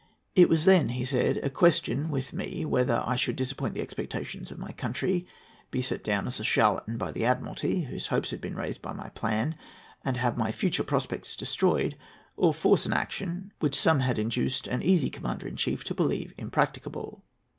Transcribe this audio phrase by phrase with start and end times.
[0.33, 4.49] "It was then," he said, "a question with me whether I should disappoint the expectations
[4.49, 5.27] of my country,
[5.69, 8.93] be set down as a charlatan by the Admiralty, whose hopes had been raised by
[8.93, 9.55] my plan,
[10.03, 11.95] and have my future prospects destroyed,
[12.35, 15.93] or force on an action which some had induced an easy Commander in Chief to
[15.93, 17.23] believe impracticable."